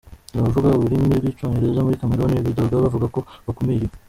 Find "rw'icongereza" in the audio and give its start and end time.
1.19-1.85